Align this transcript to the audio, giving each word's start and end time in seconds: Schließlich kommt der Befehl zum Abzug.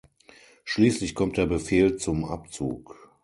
Schließlich 0.63 1.13
kommt 1.13 1.37
der 1.37 1.45
Befehl 1.45 1.97
zum 1.97 2.25
Abzug. 2.25 2.97